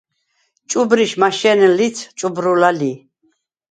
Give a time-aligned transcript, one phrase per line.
[0.69, 2.91] ჭუბრიშ მაშენ ლიც ჭუბრულა ლი.